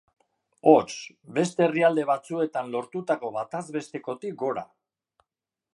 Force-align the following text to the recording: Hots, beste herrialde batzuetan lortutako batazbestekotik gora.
Hots, 0.69 0.93
beste 1.35 1.63
herrialde 1.65 2.07
batzuetan 2.11 2.73
lortutako 2.77 3.33
batazbestekotik 3.39 4.39
gora. 4.45 4.65